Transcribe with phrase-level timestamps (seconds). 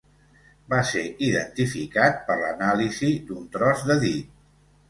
[0.73, 4.35] Va ser identificat per l’anàlisi d’un tros de dit.